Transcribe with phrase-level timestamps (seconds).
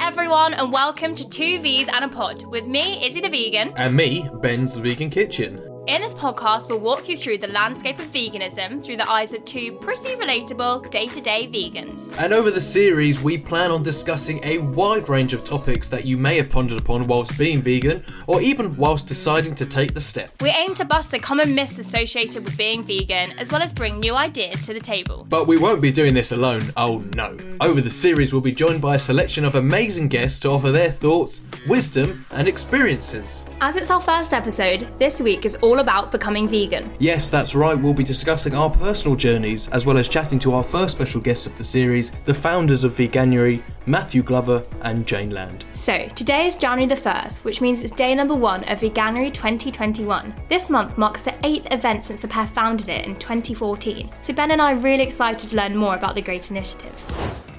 [0.00, 3.72] everyone, and welcome to Two V's and a Pod with me, Izzy the Vegan.
[3.76, 5.71] And me, Ben's Vegan Kitchen.
[5.88, 9.44] In this podcast, we'll walk you through the landscape of veganism through the eyes of
[9.44, 12.16] two pretty relatable day to day vegans.
[12.18, 16.16] And over the series, we plan on discussing a wide range of topics that you
[16.16, 20.40] may have pondered upon whilst being vegan, or even whilst deciding to take the step.
[20.40, 23.98] We aim to bust the common myths associated with being vegan, as well as bring
[23.98, 25.26] new ideas to the table.
[25.28, 27.36] But we won't be doing this alone, oh no.
[27.60, 30.92] Over the series, we'll be joined by a selection of amazing guests to offer their
[30.92, 33.42] thoughts, wisdom, and experiences.
[33.64, 36.92] As it's our first episode, this week is all about becoming vegan.
[36.98, 40.64] Yes, that's right, we'll be discussing our personal journeys, as well as chatting to our
[40.64, 45.64] first special guests of the series, the founders of Veganuary, Matthew Glover and Jane Land.
[45.74, 50.34] So, today is January the 1st, which means it's day number one of Veganuary 2021.
[50.48, 54.10] This month marks the eighth event since the pair founded it in 2014.
[54.22, 57.51] So, Ben and I are really excited to learn more about the great initiative.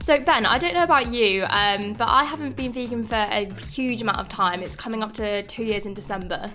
[0.00, 3.44] So, Ben, I don't know about you, um, but I haven't been vegan for a
[3.70, 4.62] huge amount of time.
[4.62, 6.50] It's coming up to two years in December.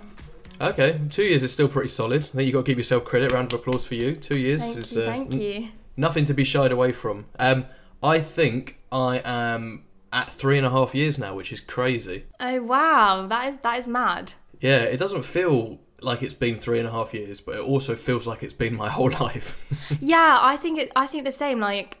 [0.60, 2.24] Okay, two years is still pretty solid.
[2.24, 3.30] I think you've got to give yourself credit.
[3.30, 4.16] Round of applause for you.
[4.16, 5.68] Two years Thank is you, uh, thank you.
[5.96, 7.26] nothing to be shied away from.
[7.38, 7.66] Um,
[8.02, 12.24] I think I am at three and a half years now, which is crazy.
[12.40, 14.32] Oh wow, that is that is mad.
[14.60, 17.94] Yeah, it doesn't feel like it's been three and a half years, but it also
[17.94, 19.70] feels like it's been my whole life.
[20.00, 20.90] Yeah, I think it.
[20.96, 21.60] I think the same.
[21.60, 21.98] Like,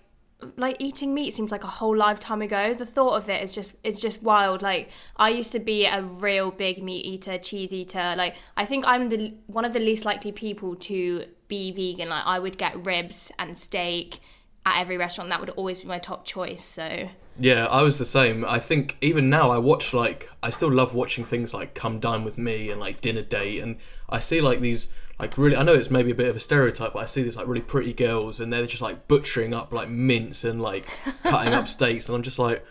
[0.56, 2.74] like eating meat seems like a whole lifetime ago.
[2.74, 4.62] The thought of it is just it's just wild.
[4.62, 8.14] Like, I used to be a real big meat eater, cheese eater.
[8.16, 12.10] Like, I think I'm the one of the least likely people to be vegan.
[12.10, 14.20] Like, I would get ribs and steak
[14.66, 15.30] at every restaurant.
[15.30, 16.64] That would always be my top choice.
[16.64, 17.08] So.
[17.38, 18.44] yeah, I was the same.
[18.44, 22.24] I think even now I watch like I still love watching things like Come Dine
[22.24, 23.76] with Me and like Dinner Date, and
[24.08, 25.56] I see like these like really.
[25.56, 27.62] I know it's maybe a bit of a stereotype, but I see these like really
[27.62, 30.86] pretty girls, and they're just like butchering up like mince and like
[31.22, 32.64] cutting up steaks, and I'm just like,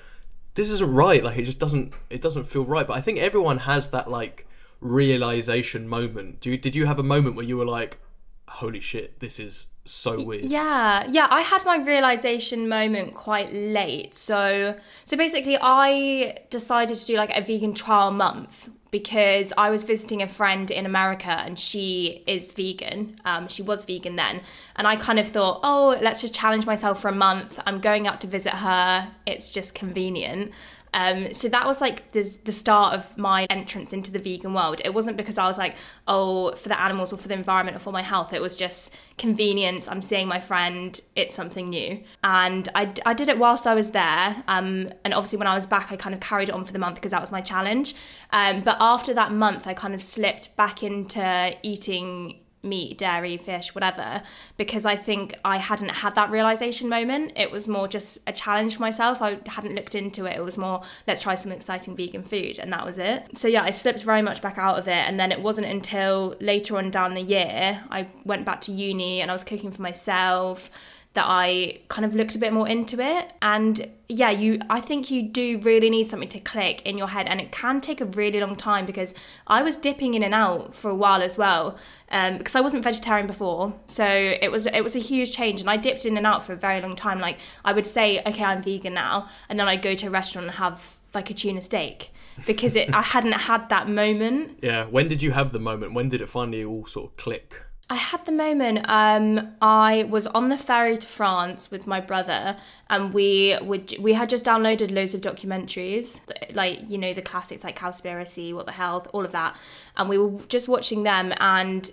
[0.53, 1.23] this isn't right.
[1.23, 2.85] Like it just doesn't it doesn't feel right.
[2.85, 4.47] But I think everyone has that like
[4.79, 6.39] realization moment.
[6.39, 7.99] Do you, did you have a moment where you were like,
[8.47, 10.45] holy shit, this is so weird?
[10.45, 14.13] Yeah, yeah, I had my realization moment quite late.
[14.13, 18.69] So, so basically, I decided to do like a vegan trial month
[18.99, 23.19] because I was visiting a friend in America and she is vegan.
[23.25, 24.39] Um, she was vegan then,
[24.77, 27.59] and I kind of thought, oh, let's just challenge myself for a month.
[27.65, 29.11] I'm going out to visit her.
[29.25, 30.53] It's just convenient.
[30.95, 34.81] Um, so that was like the, the start of my entrance into the vegan world.
[34.85, 35.75] It wasn't because I was like,
[36.07, 38.31] oh, for the animals or for the environment or for my health.
[38.31, 39.89] It was just convenience.
[39.89, 40.99] I'm seeing my friend.
[41.15, 42.01] It's something new.
[42.23, 44.41] And I, I did it whilst I was there.
[44.47, 46.95] Um, and obviously, when I was back, I kind of carried on for the month
[46.95, 47.93] because that was my challenge.
[48.31, 53.73] Um, but after that month, I kind of slipped back into eating meat, dairy, fish,
[53.73, 54.21] whatever,
[54.57, 57.33] because I think I hadn't had that realization moment.
[57.35, 59.21] It was more just a challenge for myself.
[59.21, 60.35] I hadn't looked into it.
[60.35, 63.37] It was more, let's try some exciting vegan food, and that was it.
[63.37, 64.91] So, yeah, I slipped very much back out of it.
[64.91, 69.21] And then it wasn't until later on down the year, I went back to uni
[69.21, 70.69] and I was cooking for myself
[71.15, 73.31] that I kind of looked a bit more into it.
[73.41, 77.25] And yeah, you I think you do really need something to click in your head
[77.27, 79.15] and it can take a really long time because
[79.47, 81.77] I was dipping in and out for a while as well.
[82.09, 83.73] Um, because I wasn't vegetarian before.
[83.87, 86.53] So it was it was a huge change and I dipped in and out for
[86.53, 87.19] a very long time.
[87.19, 90.47] Like I would say, okay, I'm vegan now, and then I'd go to a restaurant
[90.47, 92.11] and have like a tuna steak.
[92.45, 94.59] Because it I hadn't had that moment.
[94.61, 94.85] Yeah.
[94.85, 95.93] When did you have the moment?
[95.93, 97.64] When did it finally all sort of click?
[97.87, 98.79] I had the moment.
[98.85, 102.57] Um, I was on the ferry to France with my brother,
[102.89, 106.21] and we would we had just downloaded loads of documentaries,
[106.55, 109.55] like you know the classics like Cowspiracy, What the Health, all of that,
[109.97, 111.91] and we were just watching them, and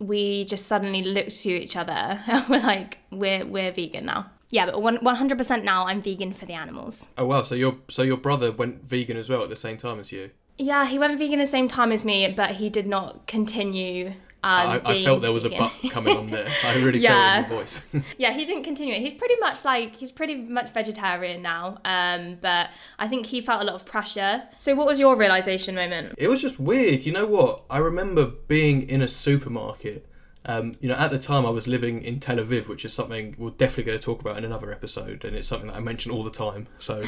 [0.00, 4.30] we just suddenly looked to each other, and we're like, we're we're vegan now.
[4.50, 7.06] Yeah, but one hundred percent now, I'm vegan for the animals.
[7.16, 7.42] Oh wow!
[7.42, 10.30] So your so your brother went vegan as well at the same time as you.
[10.58, 14.14] Yeah, he went vegan the same time as me, but he did not continue.
[14.44, 16.48] Um, I, I felt there was a butt coming on there.
[16.64, 17.44] I really Yeah.
[17.44, 17.82] felt it in your voice.
[18.18, 19.00] Yeah, he didn't continue it.
[19.00, 21.78] He's pretty much like he's pretty much vegetarian now.
[21.84, 24.42] Um, but I think he felt a lot of pressure.
[24.58, 26.14] So, what was your realization moment?
[26.18, 27.04] it was just weird.
[27.04, 27.62] You know what?
[27.70, 30.06] I remember being in a supermarket.
[30.44, 33.36] Um, you know, at the time I was living in Tel Aviv, which is something
[33.38, 36.10] we're definitely going to talk about in another episode, and it's something that I mention
[36.10, 36.66] all the time.
[36.80, 37.04] So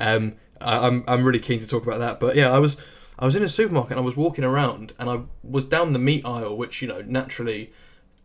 [0.00, 2.20] um, I, I'm I'm really keen to talk about that.
[2.20, 2.76] But yeah, I was
[3.18, 5.98] I was in a supermarket and I was walking around and I was down the
[5.98, 7.72] meat aisle, which you know naturally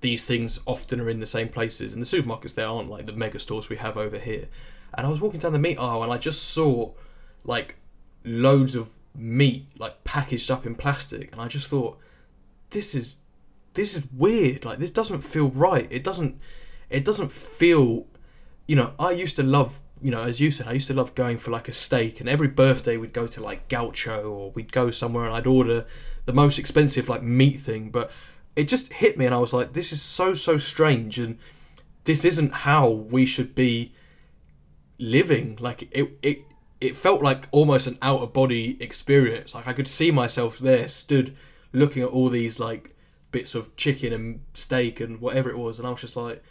[0.01, 3.13] these things often are in the same places, and the supermarkets there aren't like the
[3.13, 4.47] mega stores we have over here.
[4.93, 6.91] And I was walking down the meat aisle and I just saw
[7.43, 7.77] like
[8.23, 11.97] loads of meat like packaged up in plastic, and I just thought,
[12.69, 13.21] this is
[13.73, 14.65] this is weird.
[14.65, 15.87] Like this doesn't feel right.
[15.89, 16.39] It doesn't
[16.89, 18.05] it doesn't feel
[18.67, 21.15] you know, I used to love you know, as you said, I used to love
[21.15, 24.73] going for like a steak, and every birthday we'd go to like Gaucho or we'd
[24.73, 25.85] go somewhere and I'd order
[26.25, 28.11] the most expensive like meat thing, but
[28.55, 31.39] it just hit me and I was like, this is so so strange, and
[32.03, 33.93] this isn't how we should be
[34.99, 35.57] living.
[35.61, 36.39] Like it it
[36.81, 39.55] it felt like almost an out of body experience.
[39.55, 41.33] Like I could see myself there, stood
[41.71, 42.93] looking at all these like
[43.31, 46.43] bits of chicken and steak and whatever it was, and I was just like,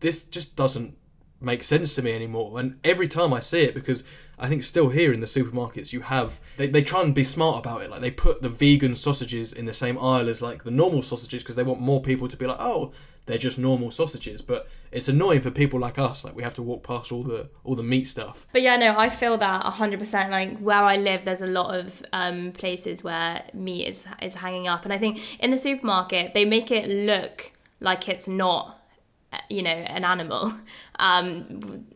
[0.00, 0.96] this just doesn't
[1.40, 2.58] make sense to me anymore.
[2.58, 4.04] And every time I see it, because
[4.38, 7.58] I think still here in the supermarkets you have they, they try and be smart
[7.58, 7.90] about it.
[7.90, 11.42] Like they put the vegan sausages in the same aisle as like the normal sausages
[11.42, 12.92] because they want more people to be like, oh,
[13.26, 14.40] they're just normal sausages.
[14.40, 16.24] But it's annoying for people like us.
[16.24, 18.46] Like we have to walk past all the all the meat stuff.
[18.52, 20.30] But yeah, no, I feel that hundred percent.
[20.30, 24.68] Like where I live, there's a lot of um, places where meat is is hanging
[24.68, 28.79] up, and I think in the supermarket they make it look like it's not
[29.48, 30.52] you know an animal.
[30.98, 31.86] Um,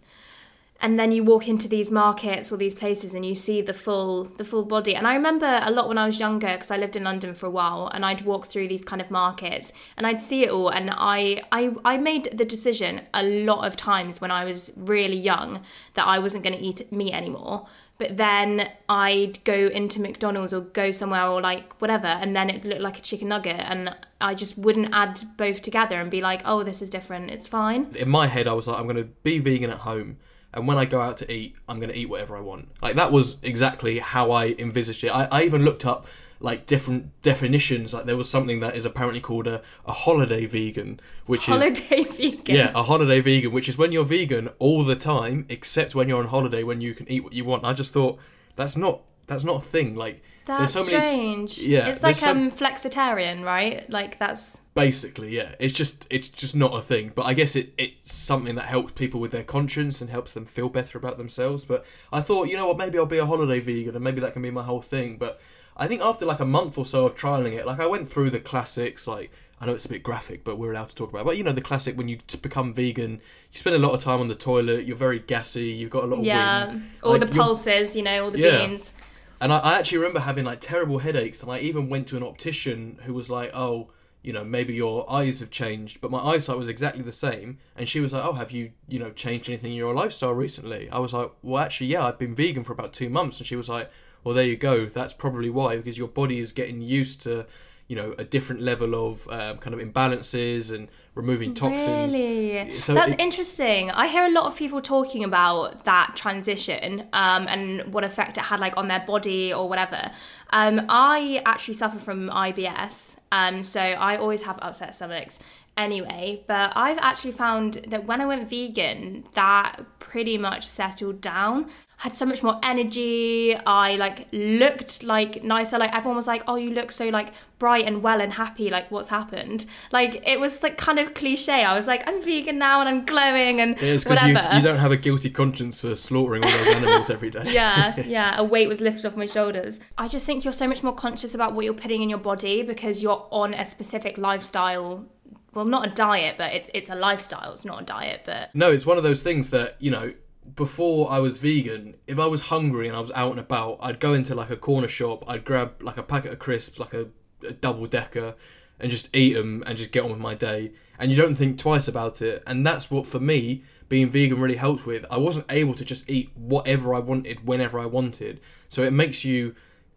[0.84, 4.24] and then you walk into these markets or these places and you see the full
[4.24, 4.94] the full body.
[4.94, 7.46] And i remember a lot when i was younger because i lived in london for
[7.46, 10.68] a while and i'd walk through these kind of markets and i'd see it all.
[10.68, 15.16] And I, I i made the decision a lot of times when i was really
[15.16, 15.62] young
[15.94, 17.66] that i wasn't going to eat meat anymore
[17.98, 22.64] but then I'd go into McDonald's or go somewhere or like whatever, and then it
[22.64, 26.42] looked like a chicken nugget, and I just wouldn't add both together and be like,
[26.44, 27.94] oh, this is different, it's fine.
[27.96, 30.16] In my head, I was like, I'm to be vegan at home,
[30.52, 32.68] and when I go out to eat, I'm to eat whatever I want.
[32.82, 35.08] Like that was exactly how I envisaged it.
[35.08, 36.06] I, I even looked up
[36.40, 37.94] like different definitions.
[37.94, 42.00] Like there was something that is apparently called a, a holiday vegan, which is holiday
[42.00, 42.56] is vegan.
[42.56, 46.20] yeah, a holiday vegan, which is when you're vegan all the time, except when you're
[46.20, 47.64] on holiday when you can eat what you want.
[47.64, 48.18] I just thought
[48.56, 49.94] that's not that's not a thing.
[49.94, 51.58] Like that's so strange.
[51.58, 53.88] Many, yeah, it's like um flexitarian, right?
[53.90, 55.54] Like that's basically yeah.
[55.58, 57.12] It's just it's just not a thing.
[57.14, 60.44] But I guess it it's something that helps people with their conscience and helps them
[60.44, 61.64] feel better about themselves.
[61.64, 64.32] But I thought you know what, maybe I'll be a holiday vegan and maybe that
[64.32, 65.16] can be my whole thing.
[65.16, 65.40] But
[65.76, 68.30] I think after like a month or so of trialing it, like I went through
[68.30, 69.30] the classics, like
[69.60, 71.22] I know it's a bit graphic, but we're allowed to talk about.
[71.22, 71.26] It.
[71.26, 73.20] But you know the classic when you become vegan,
[73.52, 74.84] you spend a lot of time on the toilet.
[74.84, 75.66] You're very gassy.
[75.68, 76.90] You've got a lot of yeah, wind.
[77.02, 78.66] all like, the pulses, you know, all the Yeah.
[78.66, 78.94] beans.
[79.40, 82.22] And I, I actually remember having like terrible headaches, and I even went to an
[82.22, 83.90] optician who was like, "Oh,
[84.22, 87.58] you know, maybe your eyes have changed," but my eyesight was exactly the same.
[87.76, 90.88] And she was like, "Oh, have you, you know, changed anything in your lifestyle recently?"
[90.90, 93.56] I was like, "Well, actually, yeah, I've been vegan for about two months." And she
[93.56, 93.90] was like,
[94.24, 94.86] "Well, there you go.
[94.86, 97.46] That's probably why, because your body is getting used to."
[97.86, 102.14] You know, a different level of um, kind of imbalances and removing toxins.
[102.14, 102.80] Really?
[102.80, 103.90] So That's it- interesting.
[103.90, 108.44] I hear a lot of people talking about that transition um, and what effect it
[108.44, 110.10] had like on their body or whatever.
[110.48, 115.40] Um, I actually suffer from IBS, um, so I always have upset stomachs
[115.76, 116.42] anyway.
[116.46, 119.80] But I've actually found that when I went vegan, that
[120.14, 121.64] pretty much settled down.
[121.98, 123.56] I had so much more energy.
[123.66, 125.76] I like looked like nicer.
[125.76, 128.70] Like everyone was like, "Oh, you look so like bright and well and happy.
[128.70, 131.64] Like what's happened?" Like it was like kind of cliche.
[131.64, 134.62] I was like, "I'm vegan now and I'm glowing and It's because you, whatever." you
[134.62, 137.46] don't have a guilty conscience for slaughtering all those animals every day.
[137.46, 139.80] yeah, yeah, a weight was lifted off my shoulders.
[139.98, 142.62] I just think you're so much more conscious about what you're putting in your body
[142.62, 145.06] because you're on a specific lifestyle.
[145.54, 147.52] Well, not a diet, but it's it's a lifestyle.
[147.52, 150.12] It's not a diet, but No, it's one of those things that, you know,
[150.56, 154.00] before I was vegan, if I was hungry and I was out and about, I'd
[154.00, 157.08] go into like a corner shop, I'd grab like a packet of crisps, like a,
[157.46, 158.34] a double decker,
[158.78, 160.72] and just eat them and just get on with my day.
[160.98, 162.42] And you don't think twice about it.
[162.46, 165.04] And that's what, for me, being vegan really helped with.
[165.10, 168.40] I wasn't able to just eat whatever I wanted whenever I wanted.
[168.68, 169.54] So it makes you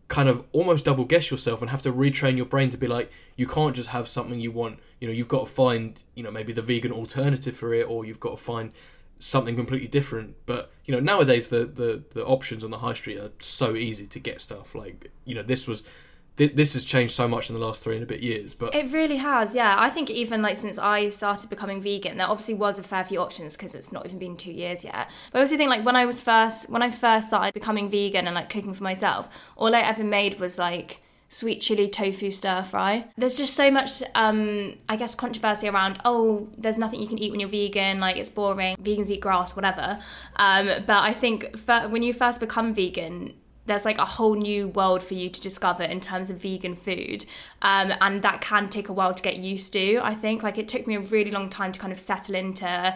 [0.08, 3.12] kind of almost double guess yourself and have to retrain your brain to be like
[3.36, 6.32] you can't just have something you want you know you've got to find you know
[6.32, 8.72] maybe the vegan alternative for it or you've got to find
[9.20, 13.18] something completely different but you know nowadays the the, the options on the high street
[13.18, 15.84] are so easy to get stuff like you know this was
[16.38, 18.74] thi- this has changed so much in the last three and a bit years but
[18.74, 19.76] It really has, yeah.
[19.78, 23.20] I think even like since I started becoming vegan, there obviously was a fair few
[23.20, 25.10] options because it's not even been two years yet.
[25.32, 28.28] But I also think like when I was first when I first started becoming vegan
[28.28, 32.64] and like cooking for myself, all I ever made was like sweet chili tofu stir
[32.64, 33.06] fry.
[33.18, 37.32] There's just so much um I guess controversy around oh there's nothing you can eat
[37.32, 40.00] when you're vegan like it's boring vegans eat grass whatever.
[40.38, 43.34] Um but I think fir- when you first become vegan
[43.66, 47.26] there's like a whole new world for you to discover in terms of vegan food.
[47.62, 50.42] Um, and that can take a while to get used to i think.
[50.42, 52.96] Like it took me a really long time to kind of settle into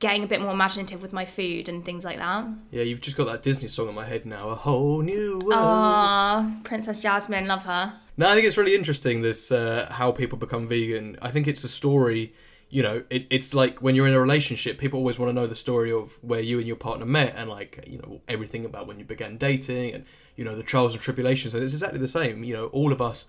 [0.00, 3.16] getting a bit more imaginative with my food and things like that yeah you've just
[3.16, 7.46] got that disney song in my head now a whole new world ah princess jasmine
[7.46, 11.16] love her No, I think it's really interesting this uh, how people become vegan.
[11.22, 12.34] I think it's a story,
[12.68, 15.46] you know, it, it's like when you're in a relationship, people always want to know
[15.46, 18.86] the story of where you and your partner met and like, you know, everything about
[18.86, 20.04] when you began dating and,
[20.36, 21.54] you know, the trials and tribulations.
[21.54, 22.44] And it's exactly the same.
[22.44, 23.26] You know, all of us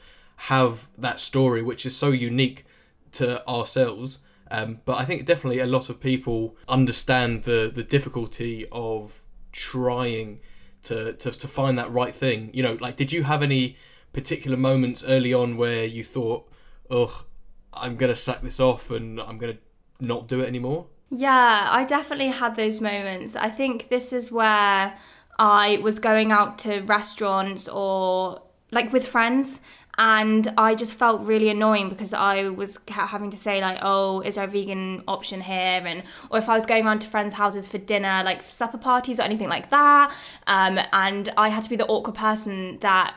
[0.51, 2.65] have that story, which is so unique
[3.13, 4.19] to ourselves.
[4.51, 9.21] Um, but I think definitely a lot of people understand the, the difficulty of
[9.53, 10.41] trying
[10.83, 12.51] to, to, to find that right thing.
[12.53, 13.77] You know, like, did you have any
[14.11, 16.51] particular moments early on where you thought,
[16.89, 17.25] oh,
[17.73, 19.57] I'm gonna sack this off and I'm gonna
[20.01, 20.87] not do it anymore?
[21.09, 23.37] Yeah, I definitely had those moments.
[23.37, 24.97] I think this is where
[25.39, 28.41] I was going out to restaurants or
[28.71, 29.59] like with friends
[30.03, 34.33] and I just felt really annoying because I was having to say like, oh, is
[34.33, 35.53] there a vegan option here?
[35.85, 38.79] And or if I was going around to friends' houses for dinner, like for supper
[38.79, 40.11] parties or anything like that,
[40.47, 43.13] um, and I had to be the awkward person that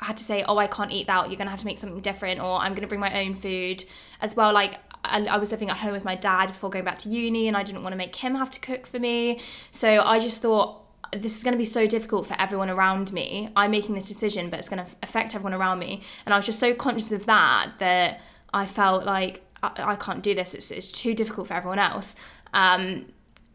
[0.00, 1.30] had to say, oh, I can't eat that.
[1.30, 3.84] You're gonna have to make something different, or I'm gonna bring my own food
[4.20, 4.52] as well.
[4.52, 7.46] Like I, I was living at home with my dad before going back to uni,
[7.46, 9.38] and I didn't want to make him have to cook for me.
[9.70, 10.83] So I just thought
[11.22, 13.50] this is going to be so difficult for everyone around me.
[13.56, 16.02] I'm making this decision, but it's going to affect everyone around me.
[16.24, 18.20] And I was just so conscious of that that
[18.52, 20.54] I felt like I, I can't do this.
[20.54, 22.14] It's, it's too difficult for everyone else.
[22.52, 23.06] Um,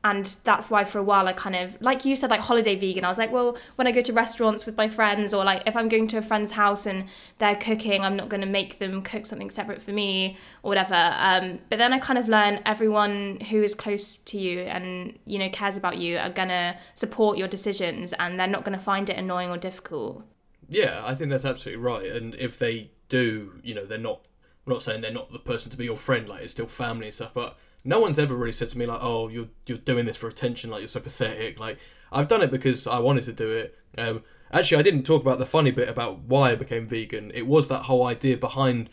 [0.03, 3.03] and that's why for a while I kind of like you said like holiday vegan
[3.03, 5.75] I was like well when I go to restaurants with my friends or like if
[5.75, 7.05] I'm going to a friend's house and
[7.37, 10.95] they're cooking I'm not going to make them cook something separate for me or whatever.
[10.95, 15.37] Um, but then I kind of learn everyone who is close to you and you
[15.37, 18.83] know cares about you are going to support your decisions and they're not going to
[18.83, 20.23] find it annoying or difficult.
[20.69, 22.05] Yeah I think that's absolutely right.
[22.05, 24.21] And if they do you know they're not
[24.65, 27.07] I'm not saying they're not the person to be your friend like it's still family
[27.07, 30.05] and stuff but no one's ever really said to me like, "Oh, you're you're doing
[30.05, 30.69] this for attention.
[30.69, 31.77] Like you're so pathetic." Like
[32.11, 33.77] I've done it because I wanted to do it.
[33.97, 37.31] Um, actually, I didn't talk about the funny bit about why I became vegan.
[37.33, 38.89] It was that whole idea behind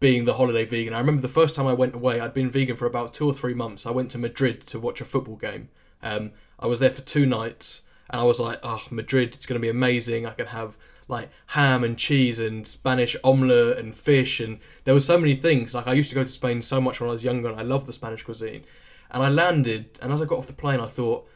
[0.00, 0.94] being the holiday vegan.
[0.94, 3.32] I remember the first time I went away, I'd been vegan for about two or
[3.34, 3.86] three months.
[3.86, 5.70] I went to Madrid to watch a football game.
[6.02, 9.34] Um, I was there for two nights, and I was like, "Oh, Madrid!
[9.34, 10.26] It's going to be amazing.
[10.26, 10.76] I can have."
[11.08, 15.74] Like ham and cheese and Spanish omelette and fish and there were so many things.
[15.74, 17.62] Like I used to go to Spain so much when I was younger and I
[17.62, 18.64] loved the Spanish cuisine.
[19.10, 21.28] And I landed and as I got off the plane I thought,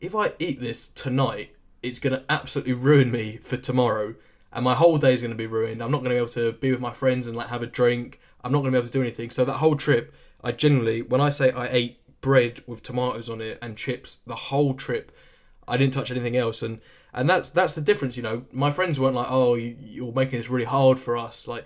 [0.00, 4.14] if I eat this tonight, it's gonna absolutely ruin me for tomorrow.
[4.52, 5.82] And my whole day is gonna be ruined.
[5.82, 8.20] I'm not gonna be able to be with my friends and like have a drink.
[8.44, 9.30] I'm not gonna be able to do anything.
[9.30, 13.40] So that whole trip, I generally when I say I ate bread with tomatoes on
[13.40, 15.10] it and chips, the whole trip
[15.68, 16.80] I didn't touch anything else and
[17.16, 18.16] and that's that's the difference.
[18.16, 21.48] You know, my friends weren't like, "Oh, you, are making this really hard for us."
[21.48, 21.64] Like,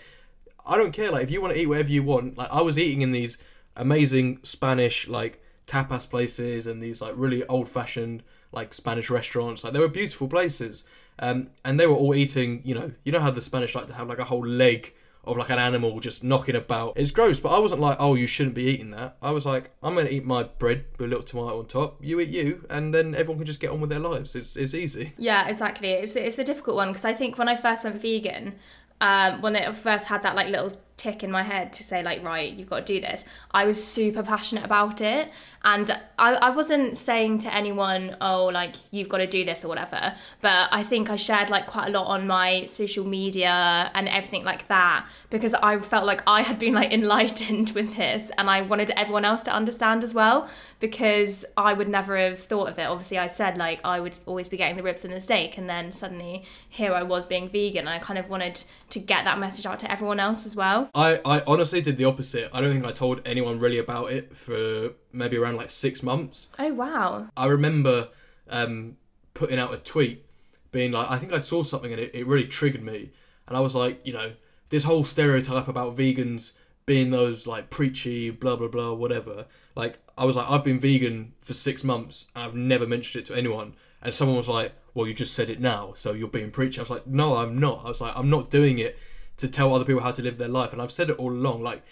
[0.64, 1.10] I don't care.
[1.10, 3.36] Like, if you want to eat whatever you want, like I was eating in these
[3.76, 9.62] amazing Spanish like tapas places and these like really old fashioned like Spanish restaurants.
[9.64, 10.84] Like, they were beautiful places.
[11.22, 12.62] Um, and they were all eating.
[12.64, 15.36] You know, you know how the Spanish like to have like a whole leg of
[15.36, 16.94] like an animal just knocking about.
[16.96, 19.16] It's gross, but I wasn't like, oh, you shouldn't be eating that.
[19.20, 21.98] I was like, I'm gonna eat my bread with a little tomato on top.
[22.00, 24.34] You eat you, and then everyone can just get on with their lives.
[24.34, 25.12] It's it's easy.
[25.18, 25.90] Yeah, exactly.
[25.90, 28.54] It's it's a difficult one because I think when I first went vegan,
[29.00, 32.22] um, when I first had that like little tick in my head to say like
[32.22, 33.24] right you've got to do this.
[33.52, 35.30] I was super passionate about it.
[35.64, 39.68] And I, I wasn't saying to anyone oh like you've got to do this or
[39.68, 40.14] whatever.
[40.42, 44.44] But i think i shared like quite a lot on my social media and everything
[44.44, 48.62] like that because i felt like i had been like enlightened with this and i
[48.62, 50.48] wanted everyone else to understand as well
[50.80, 52.84] because i would never have thought of it.
[52.84, 55.68] Obviously i said like i would always be getting the ribs and the steak and
[55.68, 57.86] then suddenly here i was being vegan.
[57.88, 61.20] I kind of wanted to get that message out to everyone else as well I,
[61.24, 62.50] I honestly did the opposite.
[62.52, 66.50] I don't think I told anyone really about it for maybe around like six months.
[66.58, 67.28] Oh wow!
[67.36, 68.08] I remember
[68.48, 68.96] um,
[69.34, 70.26] putting out a tweet,
[70.72, 73.10] being like, I think I saw something and it, it really triggered me,
[73.46, 74.32] and I was like, you know,
[74.70, 76.54] this whole stereotype about vegans
[76.86, 79.46] being those like preachy, blah blah blah, whatever.
[79.76, 82.30] Like I was like, I've been vegan for six months.
[82.34, 85.60] I've never mentioned it to anyone, and someone was like, well, you just said it
[85.60, 86.78] now, so you're being preachy.
[86.78, 87.84] I was like, no, I'm not.
[87.84, 88.98] I was like, I'm not doing it
[89.40, 90.72] to tell other people how to live their life.
[90.72, 91.62] And I've said it all along.
[91.62, 91.82] Like,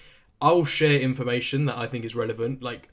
[0.40, 2.62] I'll share information that I think is relevant.
[2.62, 2.88] Like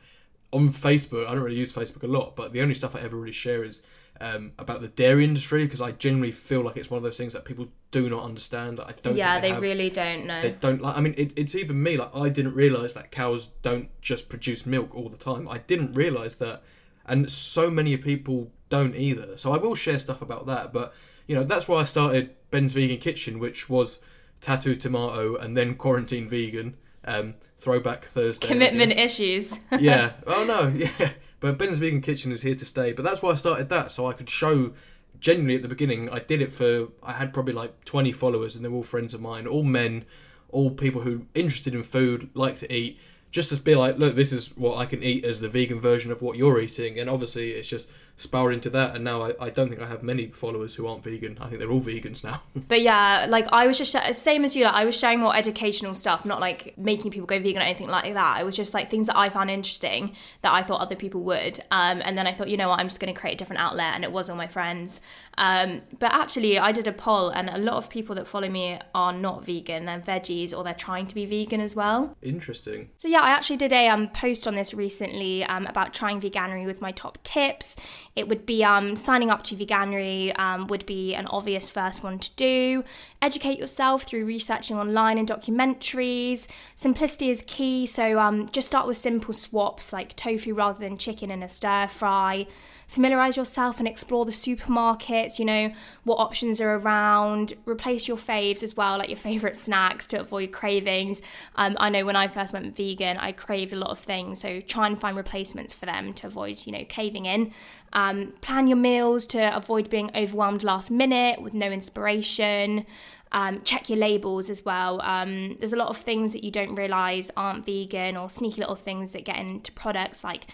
[0.51, 3.17] on Facebook, I don't really use Facebook a lot, but the only stuff I ever
[3.17, 3.81] really share is
[4.21, 7.33] um, about the dairy industry because I generally feel like it's one of those things
[7.33, 8.77] that people do not understand.
[8.77, 9.17] That I don't.
[9.17, 10.41] Yeah, they, they really don't know.
[10.41, 10.97] They don't like.
[10.97, 11.97] I mean, it, it's even me.
[11.97, 15.49] Like, I didn't realize that cows don't just produce milk all the time.
[15.49, 16.63] I didn't realize that,
[17.05, 19.37] and so many people don't either.
[19.37, 20.71] So I will share stuff about that.
[20.71, 20.93] But
[21.27, 24.01] you know, that's why I started Ben's Vegan Kitchen, which was
[24.41, 26.75] tattoo tomato, and then quarantine vegan.
[27.03, 28.47] Um, throwback Thursday.
[28.47, 29.59] Commitment issues.
[29.79, 30.13] yeah.
[30.25, 30.67] Oh no.
[30.67, 31.11] Yeah.
[31.39, 32.91] But Ben's Vegan Kitchen is here to stay.
[32.93, 34.73] But that's why I started that, so I could show.
[35.19, 36.89] Genuinely, at the beginning, I did it for.
[37.03, 40.05] I had probably like twenty followers, and they're all friends of mine, all men,
[40.49, 42.99] all people who interested in food, like to eat.
[43.31, 46.09] just to be like, look, this is what I can eat as the vegan version
[46.11, 49.49] of what you're eating, and obviously it's just spower into that and now I, I
[49.49, 51.37] don't think I have many followers who aren't vegan.
[51.41, 52.41] I think they're all vegans now.
[52.67, 55.95] but yeah, like I was just same as you, like I was sharing more educational
[55.95, 58.39] stuff, not like making people go vegan or anything like that.
[58.39, 61.59] It was just like things that I found interesting that I thought other people would.
[61.71, 63.61] Um, and then I thought, you know what, I'm just going to create a different
[63.61, 65.01] outlet, and it was all my friends.
[65.37, 68.79] Um, but actually, I did a poll, and a lot of people that follow me
[68.93, 69.85] are not vegan.
[69.85, 72.15] They're veggies or they're trying to be vegan as well.
[72.21, 72.89] Interesting.
[72.97, 76.65] So yeah, I actually did a um, post on this recently um, about trying Veganuary
[76.65, 77.75] with my top tips.
[78.15, 82.17] It would be um, signing up to Veganuary um, would be an obvious first one
[82.19, 82.83] to do.
[83.21, 86.47] Educate yourself through researching online and documentaries.
[86.75, 91.29] Simplicity is key, so um, just start with simple swaps like tofu rather than chicken
[91.29, 92.47] in a stir fry
[92.87, 95.71] familiarize yourself and explore the supermarkets, you know,
[96.03, 100.51] what options are around, replace your faves as well, like your favorite snacks to avoid
[100.51, 101.21] cravings.
[101.55, 104.61] Um, I know when I first went vegan, I craved a lot of things, so
[104.61, 107.51] try and find replacements for them to avoid, you know, caving in.
[107.93, 112.85] Um, plan your meals to avoid being overwhelmed last minute with no inspiration.
[113.31, 115.01] Um, check your labels as well.
[115.01, 118.75] Um, there's a lot of things that you don't realize aren't vegan or sneaky little
[118.75, 120.47] things that get into products like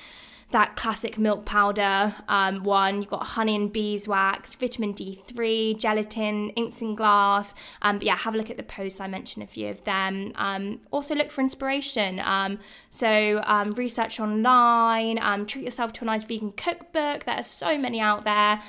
[0.51, 3.01] that classic milk powder um, one.
[3.01, 7.53] You've got honey and beeswax, vitamin D3, gelatin, isinglass.
[7.81, 8.99] Um, but yeah, have a look at the posts.
[8.99, 10.33] I mentioned a few of them.
[10.35, 12.19] Um, also look for inspiration.
[12.19, 15.19] Um, so um, research online.
[15.21, 17.25] Um, treat yourself to a nice vegan cookbook.
[17.25, 18.61] There are so many out there.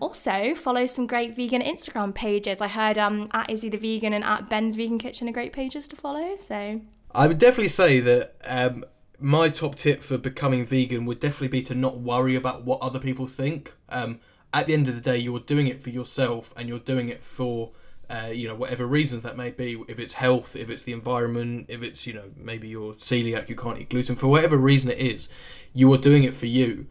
[0.00, 2.60] also follow some great vegan Instagram pages.
[2.60, 5.96] I heard at Izzy the Vegan and at Ben's Vegan Kitchen are great pages to
[5.96, 6.36] follow.
[6.36, 6.80] So
[7.14, 8.84] I would definitely say that um,
[9.24, 12.98] my top tip for becoming vegan would definitely be to not worry about what other
[12.98, 13.72] people think.
[13.88, 14.20] Um,
[14.52, 17.24] at the end of the day, you're doing it for yourself, and you're doing it
[17.24, 17.72] for
[18.10, 19.82] uh, you know whatever reasons that may be.
[19.88, 23.56] If it's health, if it's the environment, if it's you know maybe you're celiac, you
[23.56, 25.30] can't eat gluten for whatever reason it is,
[25.72, 26.86] you are doing it for you.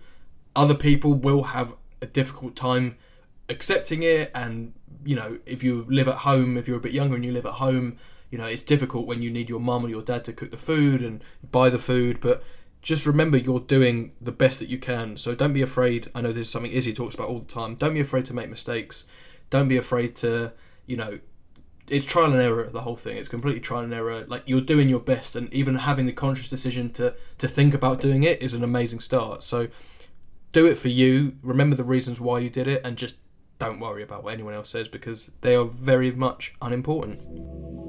[0.55, 2.95] Other people will have a difficult time
[3.47, 4.73] accepting it, and
[5.05, 7.45] you know if you live at home, if you're a bit younger and you live
[7.45, 7.99] at home
[8.33, 10.57] you know it's difficult when you need your mum or your dad to cook the
[10.57, 12.43] food and buy the food but
[12.81, 15.15] just remember you're doing the best that you can.
[15.17, 17.75] So don't be afraid i know this is something izzy talks about all the time
[17.75, 19.05] don't be afraid to make mistakes.
[19.51, 20.51] Don't be afraid to
[20.87, 21.19] you know
[21.87, 23.17] it's trial and error the whole thing.
[23.17, 24.25] It's completely trial and error.
[24.27, 28.01] Like you're doing your best and even having the conscious decision to to think about
[28.01, 29.43] doing it is an amazing start.
[29.43, 29.67] So
[30.53, 31.35] do it for you.
[31.43, 33.17] Remember the reasons why you did it and just
[33.59, 37.82] don't worry about what anyone else says because they are very much unimportant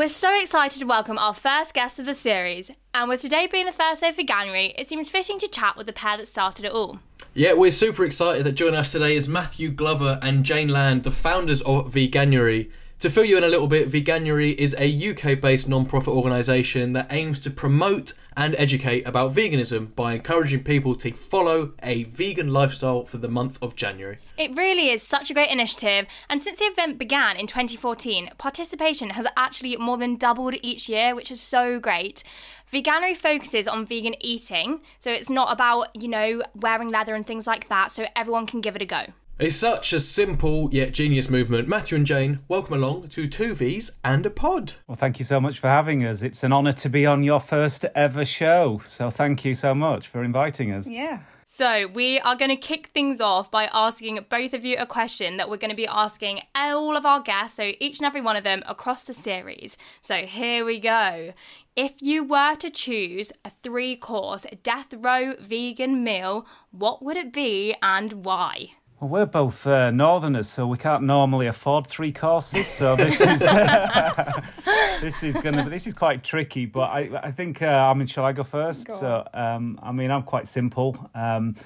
[0.00, 3.66] We're so excited to welcome our first guest of the series, and with today being
[3.66, 6.64] the first day for January, it seems fitting to chat with the pair that started
[6.64, 7.00] it all.
[7.34, 11.10] Yeah, we're super excited that joining us today is Matthew Glover and Jane Land, the
[11.10, 12.70] founders of Veganuary.
[13.00, 16.92] To fill you in a little bit, Veganuary is a UK based non profit organisation
[16.92, 22.52] that aims to promote and educate about veganism by encouraging people to follow a vegan
[22.52, 24.18] lifestyle for the month of January.
[24.36, 29.10] It really is such a great initiative, and since the event began in 2014, participation
[29.10, 32.22] has actually more than doubled each year, which is so great.
[32.70, 37.46] Veganuary focuses on vegan eating, so it's not about, you know, wearing leather and things
[37.46, 39.06] like that, so everyone can give it a go.
[39.40, 41.66] It's such a simple yet genius movement.
[41.66, 44.74] Matthew and Jane, welcome along to Two V's and a Pod.
[44.86, 46.20] Well, thank you so much for having us.
[46.20, 48.82] It's an honour to be on your first ever show.
[48.84, 50.86] So thank you so much for inviting us.
[50.86, 51.20] Yeah.
[51.46, 55.36] So, we are going to kick things off by asking both of you a question
[55.38, 58.36] that we're going to be asking all of our guests, so each and every one
[58.36, 59.76] of them across the series.
[60.00, 61.32] So, here we go.
[61.74, 67.32] If you were to choose a three course death row vegan meal, what would it
[67.32, 68.74] be and why?
[69.00, 72.66] Well, we're both uh, northerners, so we can't normally afford three courses.
[72.66, 74.42] So this is uh,
[75.00, 76.66] this is gonna this is quite tricky.
[76.66, 78.88] But I I think uh, I mean, shall I go first?
[78.88, 81.08] Go so um, I mean, I'm quite simple.
[81.14, 81.56] Um,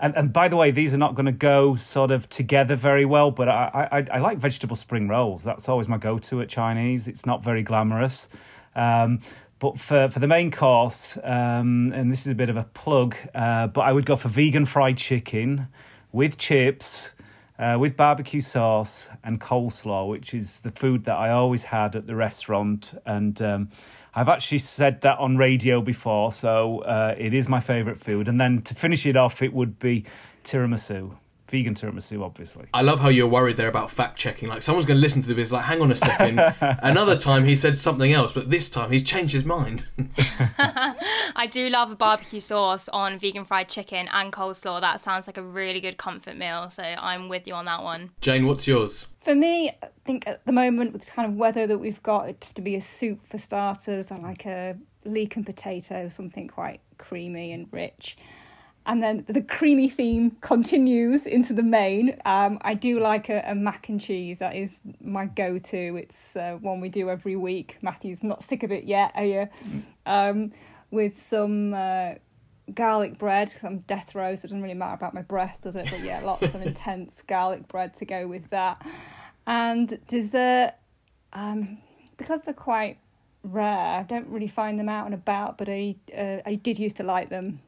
[0.00, 3.06] and, and by the way, these are not going to go sort of together very
[3.06, 3.30] well.
[3.30, 5.44] But I, I, I like vegetable spring rolls.
[5.44, 7.08] That's always my go-to at Chinese.
[7.08, 8.28] It's not very glamorous.
[8.74, 9.20] Um,
[9.60, 13.16] but for, for the main course, um, and this is a bit of a plug,
[13.32, 15.68] uh, but I would go for vegan fried chicken
[16.12, 17.14] with chips,
[17.58, 22.06] uh, with barbecue sauce and coleslaw, which is the food that I always had at
[22.06, 22.94] the restaurant.
[23.06, 23.70] And um,
[24.14, 28.28] I've actually said that on radio before, so uh, it is my favourite food.
[28.28, 30.04] And then to finish it off, it would be
[30.44, 31.16] tiramisu.
[31.52, 32.64] Vegan tiramisu, obviously.
[32.72, 34.48] I love how you're worried there about fact checking.
[34.48, 36.40] Like someone's going to listen to this, like, hang on a second.
[36.60, 39.84] Another time he said something else, but this time he's changed his mind.
[40.58, 44.80] I do love a barbecue sauce on vegan fried chicken and coleslaw.
[44.80, 46.70] That sounds like a really good comfort meal.
[46.70, 48.10] So I'm with you on that one.
[48.22, 49.06] Jane, what's yours?
[49.20, 52.30] For me, I think at the moment with the kind of weather that we've got,
[52.30, 54.10] it'd have to be a soup for starters.
[54.10, 58.16] I like a leek and potato, something quite creamy and rich.
[58.84, 62.16] And then the creamy theme continues into the main.
[62.24, 64.40] Um, I do like a, a, mac and cheese.
[64.40, 65.96] That is my go-to.
[65.96, 67.78] It's uh, one we do every week.
[67.80, 69.48] Matthew's not sick of it yet, are you?
[70.04, 70.52] Um,
[70.90, 72.14] with some uh,
[72.74, 73.54] garlic bread.
[73.62, 75.88] I'm death row, so it doesn't really matter about my breath, does it?
[75.88, 78.84] But yeah, lots of intense garlic bread to go with that.
[79.46, 80.72] And dessert,
[81.32, 81.78] um,
[82.16, 82.98] because they're quite
[83.44, 86.96] rare, I don't really find them out and about, but I, uh, I did used
[86.96, 87.60] to like them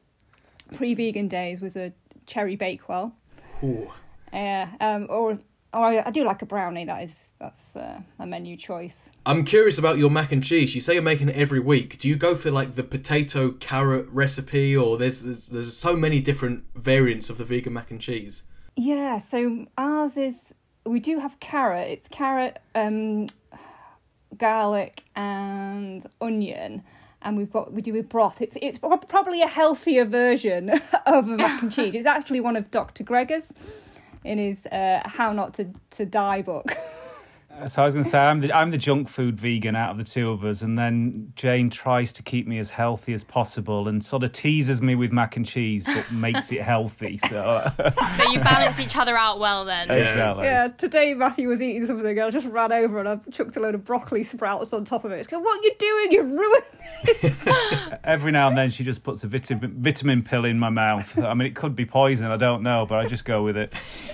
[0.73, 1.93] pre-vegan days was a
[2.25, 3.15] cherry bakewell.
[3.63, 3.91] Ooh.
[4.33, 5.39] Yeah, um, or
[5.73, 6.85] or I, I, do like a brownie.
[6.85, 9.11] That is that's uh, a menu choice.
[9.25, 10.75] I'm curious about your mac and cheese.
[10.75, 11.99] You say you're making it every week.
[11.99, 16.19] Do you go for like the potato carrot recipe, or there's there's, there's so many
[16.21, 18.43] different variants of the vegan mac and cheese?
[18.75, 20.53] Yeah, so ours is
[20.85, 21.87] we do have carrot.
[21.89, 23.27] It's carrot, um,
[24.37, 26.83] garlic, and onion
[27.21, 28.41] and we've got we do with broth.
[28.41, 30.69] It's it's probably a healthier version
[31.05, 31.95] of a mac and cheese.
[31.95, 33.03] It's actually one of Dr.
[33.03, 33.53] Greger's
[34.23, 36.71] in his uh, "How Not to to Die" book.
[37.59, 39.91] Uh, so I was going to say I'm the I'm the junk food vegan out
[39.91, 43.23] of the two of us, and then Jane tries to keep me as healthy as
[43.23, 47.17] possible and sort of teases me with mac and cheese, but makes it healthy.
[47.17, 47.71] So
[48.17, 49.89] so you balance each other out well then.
[49.89, 50.45] Exactly.
[50.45, 50.67] Yeah.
[50.69, 53.83] Today Matthew was eating something, I just ran over and I chucked a load of
[53.85, 55.19] broccoli sprouts on top of it.
[55.19, 56.11] It's going, what are you doing?
[56.11, 56.61] You're ruining
[57.23, 57.99] it.
[58.03, 61.17] Every now and then she just puts a vitamin vitamin pill in my mouth.
[61.17, 62.31] I mean, it could be poison.
[62.31, 63.71] I don't know, but I just go with it.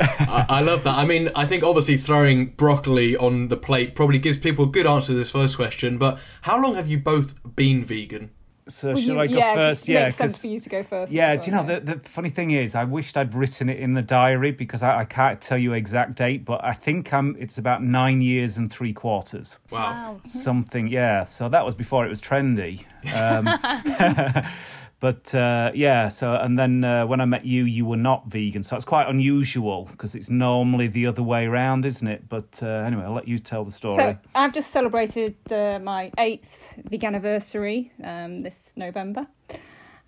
[0.00, 0.96] I, I love that.
[0.96, 4.68] I mean, I think obviously throwing broccoli broccoli on the plate probably gives people a
[4.68, 5.98] good answer to this first question.
[5.98, 8.30] But how long have you both been vegan?
[8.68, 9.88] So well, should you, I go yeah, first?
[9.88, 11.10] It yeah, makes sense for you to go first.
[11.10, 13.94] Yeah, do you know the, the funny thing is, I wished I'd written it in
[13.94, 17.34] the diary because I, I can't tell you exact date, but I think I'm.
[17.38, 19.58] It's about nine years and three quarters.
[19.70, 20.20] Wow, wow.
[20.24, 20.86] something.
[20.86, 22.84] Yeah, so that was before it was trendy.
[23.12, 23.48] Um,
[25.00, 28.62] But uh, yeah, so and then uh, when I met you, you were not vegan,
[28.62, 32.28] so it's quite unusual because it's normally the other way around, isn't it?
[32.28, 33.96] But uh, anyway, I'll let you tell the story.
[33.96, 39.26] So I've just celebrated uh, my eighth vegan anniversary um, this November.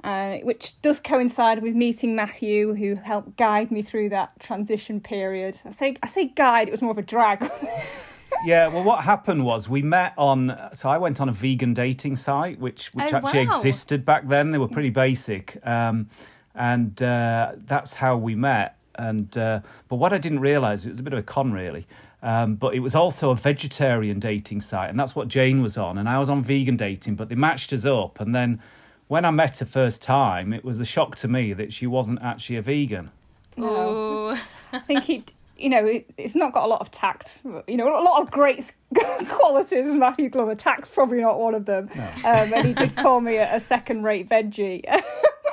[0.05, 5.61] Uh, which does coincide with meeting Matthew, who helped guide me through that transition period.
[5.65, 7.49] I say, I say guide; it was more of a drag.
[8.45, 10.59] yeah, well, what happened was we met on.
[10.75, 13.57] So I went on a vegan dating site, which which oh, actually wow.
[13.57, 14.51] existed back then.
[14.51, 16.09] They were pretty basic, um,
[16.55, 18.77] and uh, that's how we met.
[18.95, 21.87] And uh, but what I didn't realize it was a bit of a con, really.
[22.23, 25.99] Um, but it was also a vegetarian dating site, and that's what Jane was on,
[25.99, 27.17] and I was on vegan dating.
[27.17, 28.61] But they matched us up, and then
[29.09, 32.23] when I met her first time, it was a shock to me that she wasn't
[32.23, 33.11] actually a vegan.
[33.57, 34.31] No,
[34.73, 35.25] I think he
[35.63, 37.41] you know, it, it's not got a lot of tact.
[37.69, 38.75] You know, a lot of great
[39.29, 39.95] qualities.
[39.95, 41.89] Matthew Glover, tact's probably not one of them.
[41.95, 42.05] No.
[42.25, 44.85] Um, and he did call me a, a second-rate veggie,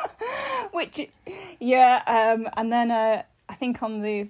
[0.71, 1.07] which,
[1.59, 2.01] yeah.
[2.07, 4.29] Um, and then uh, I think on the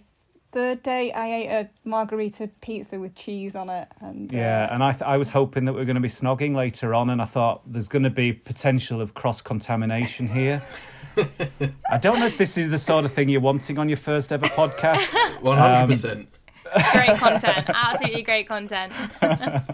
[0.52, 3.88] third day I ate a margarita pizza with cheese on it.
[4.02, 6.08] And yeah, uh, and I th- I was hoping that we are going to be
[6.10, 10.62] snogging later on, and I thought there's going to be potential of cross contamination here.
[11.89, 14.32] I don't know if this is the sort of thing you're wanting on your first
[14.32, 15.13] ever podcast.
[15.41, 16.30] One hundred percent.
[16.91, 18.93] Great content, absolutely great content.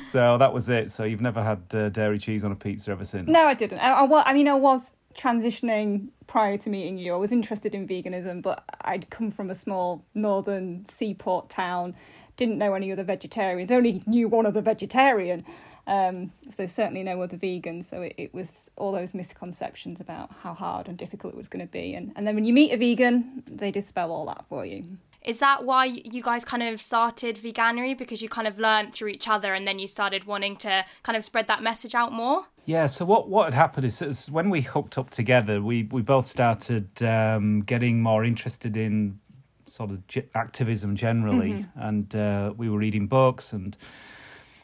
[0.00, 0.90] so that was it.
[0.90, 3.28] So you've never had uh, dairy cheese on a pizza ever since?
[3.28, 3.78] No, I didn't.
[3.78, 7.14] I, I, I mean, I was transitioning prior to meeting you.
[7.14, 11.94] I was interested in veganism, but I'd come from a small northern seaport town,
[12.36, 15.44] didn't know any other vegetarians, only knew one other vegetarian.
[15.86, 17.84] Um, so certainly no other vegans.
[17.84, 21.64] So it, it was all those misconceptions about how hard and difficult it was going
[21.64, 21.94] to be.
[21.94, 24.98] And, and then when you meet a vegan, they dispel all that for you.
[25.24, 27.96] Is that why you guys kind of started Veganuary?
[27.96, 31.16] Because you kind of learned through each other and then you started wanting to kind
[31.16, 32.44] of spread that message out more?
[32.66, 36.00] Yeah, so what, what had happened is, is when we hooked up together, we, we
[36.00, 39.20] both started um, getting more interested in
[39.66, 40.02] sort of
[40.34, 41.52] activism generally.
[41.52, 41.80] Mm-hmm.
[41.80, 43.76] And uh, we were reading books and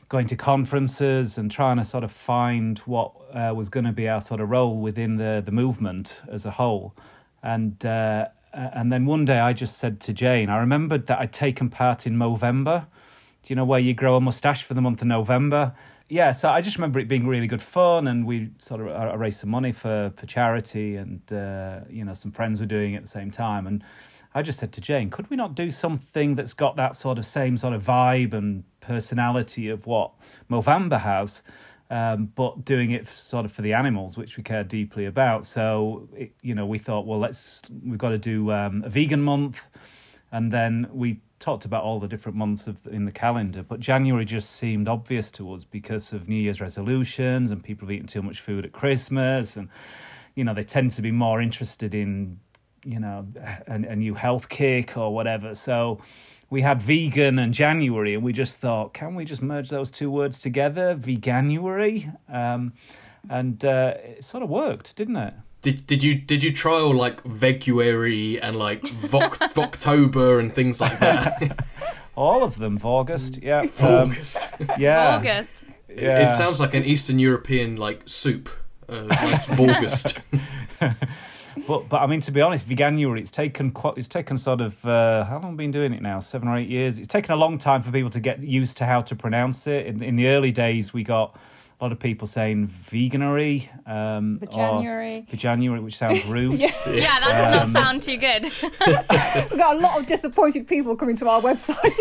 [0.08, 4.08] going to conferences and trying to sort of find what uh, was going to be
[4.08, 6.94] our sort of role within the, the movement as a whole.
[7.42, 11.32] And uh, and then one day I just said to Jane, I remembered that I'd
[11.32, 12.86] taken part in Movember.
[13.42, 15.72] Do you know where you grow a mustache for the month of November?
[16.10, 19.16] Yeah, so I just remember it being really good fun, and we sort of uh,
[19.16, 22.98] raised some money for for charity, and uh, you know some friends were doing it
[22.98, 23.84] at the same time, and
[24.34, 27.26] I just said to Jane, could we not do something that's got that sort of
[27.26, 30.12] same sort of vibe and personality of what
[30.50, 31.42] Movember has?
[31.90, 35.44] Um, but doing it sort of for the animals, which we care deeply about.
[35.44, 39.22] So, it, you know, we thought, well, let's we've got to do um, a vegan
[39.22, 39.66] month,
[40.30, 43.62] and then we talked about all the different months of in the calendar.
[43.62, 47.92] But January just seemed obvious to us because of New Year's resolutions and people have
[47.92, 49.68] eaten too much food at Christmas, and
[50.36, 52.38] you know they tend to be more interested in
[52.84, 53.26] you know
[53.66, 55.54] a, a new health kick or whatever.
[55.54, 56.00] So
[56.50, 60.10] we had vegan and January, and we just thought, can we just merge those two
[60.10, 62.16] words together, veganuary?
[62.32, 62.74] Um,
[63.28, 65.34] and uh, it sort of worked, didn't it?
[65.62, 70.98] Did did you did you trial like Veguary and like Voc- Voctober and things like
[71.00, 71.66] that?
[72.16, 74.16] All of them, August, yeah, Um,
[74.78, 75.64] yeah, August.
[75.88, 76.28] yeah.
[76.28, 78.48] It sounds like an Eastern European like soup.
[78.88, 80.18] Uh, nice August.
[81.66, 84.84] But but I mean to be honest, veganuary it's taken quite it's taken sort of
[84.86, 86.20] uh, how long have we been doing it now?
[86.20, 86.98] Seven or eight years.
[86.98, 89.86] It's taken a long time for people to get used to how to pronounce it.
[89.86, 91.36] In, in the early days, we got
[91.80, 95.24] a lot of people saying veganary, um, For January.
[95.26, 96.60] for January, which sounds rude.
[96.60, 96.70] Yeah.
[96.86, 98.44] Yeah, that does not sound too good.
[99.50, 101.96] We've got a lot of disappointed people coming to our website.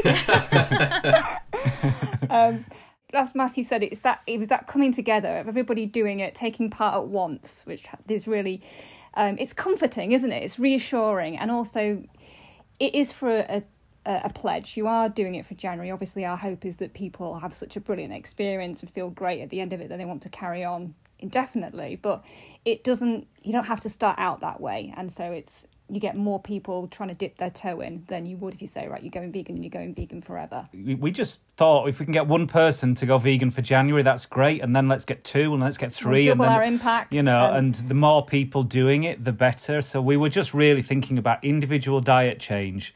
[2.29, 2.65] um,
[3.13, 6.69] as Matthew said, it's that it was that coming together of everybody doing it, taking
[6.69, 8.61] part at once, which is really
[9.13, 10.43] um, it's comforting, isn't it?
[10.43, 12.03] It's reassuring, and also
[12.79, 13.63] it is for a, a,
[14.09, 14.75] a pledge.
[14.75, 15.91] You are doing it for January.
[15.91, 19.49] Obviously, our hope is that people have such a brilliant experience and feel great at
[19.49, 21.95] the end of it that they want to carry on indefinitely.
[21.95, 22.25] But
[22.65, 23.27] it doesn't.
[23.41, 26.87] You don't have to start out that way, and so it's you get more people
[26.87, 29.31] trying to dip their toe in than you would if you say, right, you're going
[29.31, 30.67] vegan and you're going vegan forever.
[30.71, 34.27] We just thought if we can get one person to go vegan for January, that's
[34.27, 36.63] great, and then let's get two, and let's get 3 We'll double and then, our
[36.63, 39.81] impact, You know, and the more people doing it, the better.
[39.81, 42.93] So we were just really thinking about individual diet change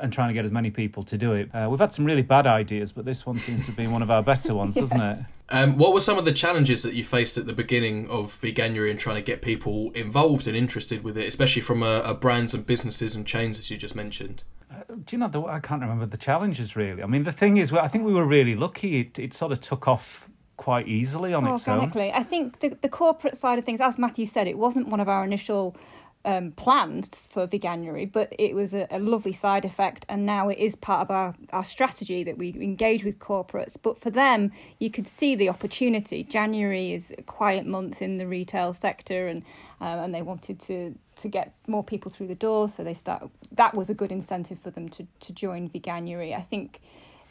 [0.00, 1.54] and trying to get as many people to do it.
[1.54, 4.10] Uh, we've had some really bad ideas, but this one seems to be one of
[4.10, 5.18] our better ones, doesn't it?
[5.48, 8.90] Um, what were some of the challenges that you faced at the beginning of Veganuary
[8.90, 12.52] and trying to get people involved and interested with it, especially from uh, uh, brands
[12.52, 14.42] and businesses and chains as you just mentioned?
[14.88, 15.28] Do you know?
[15.28, 17.02] The, I can't remember the challenges really.
[17.02, 19.00] I mean, the thing is, I think we were really lucky.
[19.00, 21.74] It, it sort of took off quite easily on its own.
[21.74, 25.00] Organically, I think the, the corporate side of things, as Matthew said, it wasn't one
[25.00, 25.76] of our initial
[26.26, 30.58] um, plans for Veganuary, but it was a, a lovely side effect, and now it
[30.58, 33.76] is part of our, our strategy that we engage with corporates.
[33.80, 36.24] But for them, you could see the opportunity.
[36.24, 39.44] January is a quiet month in the retail sector, and
[39.80, 43.30] um, and they wanted to to get more people through the door, so they start.
[43.52, 46.34] That was a good incentive for them to to join Veganuary.
[46.34, 46.80] I think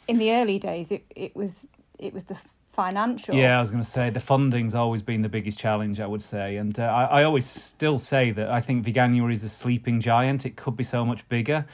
[0.08, 2.40] in the early days, it it was it was the
[2.76, 3.34] financial.
[3.34, 6.20] Yeah, I was going to say the funding's always been the biggest challenge, I would
[6.20, 6.56] say.
[6.56, 10.44] And uh, I, I always still say that I think Veganuary is a sleeping giant.
[10.44, 11.64] It could be so much bigger.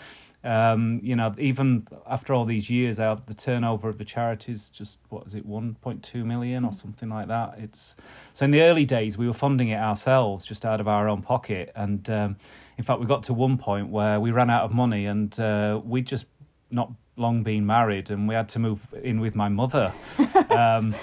[0.45, 4.71] Um, you know, even after all these years, our, the turnover of the charity is
[4.71, 7.57] just, what is it, 1.2 million or something like that.
[7.59, 7.97] It's
[8.33, 11.23] So in the early days, we were funding it ourselves just out of our own
[11.23, 11.73] pocket.
[11.75, 12.37] And um,
[12.79, 15.81] in fact, we got to one point where we ran out of money and uh,
[15.85, 16.27] we just
[16.71, 19.93] not long been married and we had to move in with my mother.
[20.53, 20.95] Um,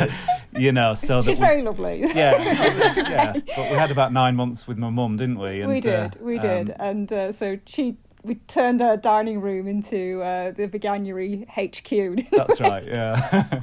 [0.56, 2.00] you know, so that She's we- very lovely.
[2.14, 2.38] yeah,
[2.96, 3.32] yeah.
[3.34, 5.60] But we had about nine months with my mum, didn't we?
[5.60, 9.42] And, we did, uh, we did, um, and uh, so she we turned our dining
[9.42, 12.30] room into uh, the Veganuary HQ.
[12.30, 12.86] that's right.
[12.86, 13.60] Yeah.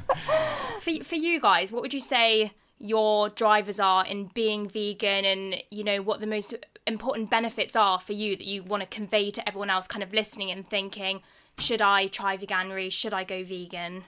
[0.80, 5.56] for for you guys, what would you say your drivers are in being vegan, and
[5.70, 6.54] you know what the most
[6.86, 10.12] important benefits are for you that you want to convey to everyone else, kind of
[10.12, 11.20] listening and thinking,
[11.58, 12.90] should I try veganuary?
[12.92, 14.04] Should I go vegan?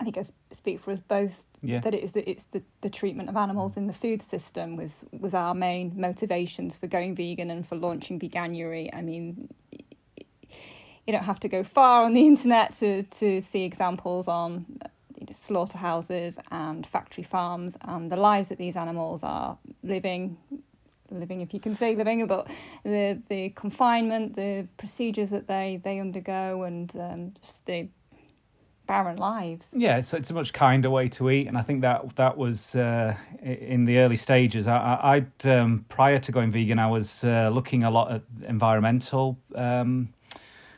[0.00, 1.80] I think I speak for us both Yeah.
[1.80, 5.04] that it is the, it's the, the treatment of animals in the food system was
[5.12, 8.88] was our main motivations for going vegan and for launching Veganuary.
[8.94, 9.78] I mean, y-
[10.20, 10.56] y-
[11.06, 14.88] you don't have to go far on the internet to to see examples on uh,
[15.18, 20.36] you know, slaughterhouses and factory farms and the lives that these animals are living
[21.10, 22.46] living if you can say living but
[22.84, 27.88] the the confinement the procedures that they they undergo and um, just the
[28.86, 32.16] barren lives Yeah, so it's a much kinder way to eat, and I think that
[32.16, 34.66] that was uh, in the early stages.
[34.66, 39.38] I, I'd um, prior to going vegan, I was uh, looking a lot at environmental
[39.54, 40.14] um,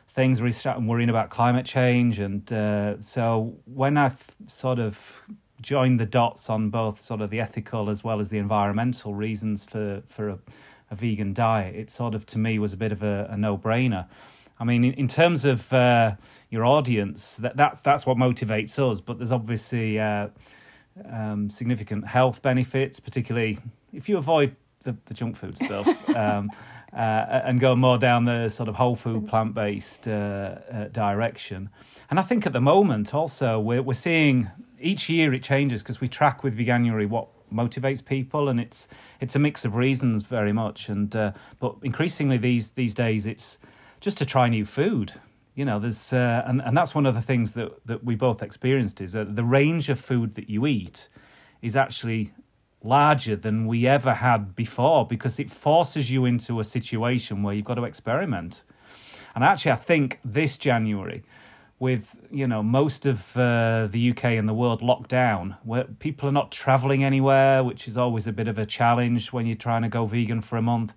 [0.09, 5.23] things, really starting worrying about climate change, and uh, so when I f- sort of
[5.61, 9.63] joined the dots on both sort of the ethical as well as the environmental reasons
[9.63, 10.39] for for a,
[10.89, 13.57] a vegan diet, it sort of to me was a bit of a, a no
[13.57, 14.07] brainer.
[14.59, 16.15] I mean, in, in terms of uh,
[16.51, 19.01] your audience, that, that that's what motivates us.
[19.01, 20.27] But there's obviously uh,
[21.09, 23.57] um, significant health benefits, particularly
[23.93, 26.49] if you avoid the, the junk food stuff um,
[26.93, 31.69] uh, and go more down the sort of whole food plant based uh, uh, direction.
[32.09, 34.49] And I think at the moment also we're we're seeing
[34.79, 38.87] each year it changes because we track with Veganuary what motivates people and it's
[39.19, 43.57] it's a mix of reasons very much and uh, but increasingly these these days it's
[43.99, 45.13] just to try new food
[45.53, 48.41] you know there's uh, and and that's one of the things that that we both
[48.41, 51.09] experienced is that the range of food that you eat
[51.61, 52.31] is actually
[52.83, 57.65] larger than we ever had before because it forces you into a situation where you've
[57.65, 58.63] got to experiment
[59.35, 61.23] and actually i think this january
[61.81, 66.29] with you know most of uh, the UK and the world locked down, where people
[66.29, 69.81] are not traveling anywhere, which is always a bit of a challenge when you're trying
[69.81, 70.93] to go vegan for a month.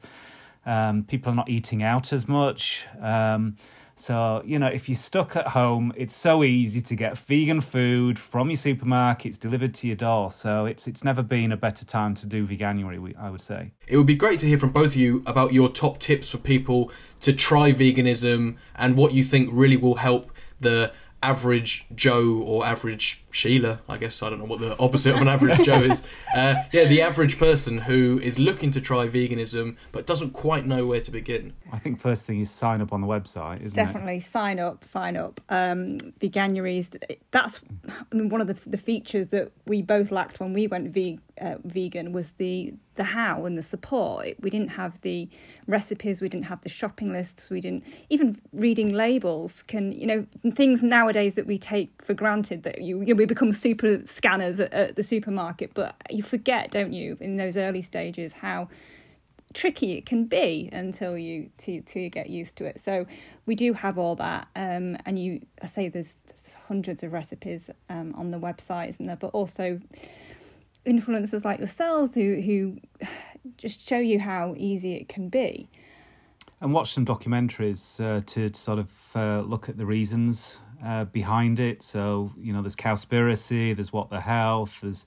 [0.66, 2.86] Um, people are not eating out as much.
[3.00, 3.56] Um,
[3.96, 8.18] so you know, if you're stuck at home, it's so easy to get vegan food
[8.18, 10.30] from your supermarkets delivered to your door.
[10.30, 13.14] So it's it's never been a better time to do veganuary.
[13.18, 15.68] I would say it would be great to hear from both of you about your
[15.68, 20.30] top tips for people to try veganism and what you think really will help
[20.60, 25.20] the average Joe or average Sheila, I guess I don't know what the opposite of
[25.20, 26.02] an average Joe is.
[26.34, 30.84] Uh, yeah, the average person who is looking to try veganism but doesn't quite know
[30.84, 31.52] where to begin.
[31.72, 34.18] I think first thing is sign up on the website, isn't Definitely it?
[34.18, 35.40] Definitely sign up, sign up.
[35.48, 36.90] Um, Veganuary's,
[37.30, 40.92] that's I mean one of the the features that we both lacked when we went
[40.92, 44.26] ve- uh, vegan was the the how and the support.
[44.40, 45.28] We didn't have the
[45.66, 50.26] recipes, we didn't have the shopping lists, we didn't even reading labels can you know
[50.52, 54.74] things nowadays that we take for granted that you, you we become super scanners at,
[54.74, 58.68] at the supermarket, but you forget, don't you, in those early stages how
[59.54, 62.78] tricky it can be until you to to you get used to it.
[62.80, 63.06] So
[63.46, 67.70] we do have all that, um, and you I say there's, there's hundreds of recipes
[67.88, 69.16] um, on the website, isn't there?
[69.16, 69.80] But also
[70.84, 72.78] influencers like yourselves who who
[73.56, 75.70] just show you how easy it can be.
[76.60, 81.60] And watch some documentaries uh, to sort of uh, look at the reasons uh, behind
[81.60, 81.82] it.
[81.82, 85.06] So you know, there's Cowspiracy, there's What the Health, there's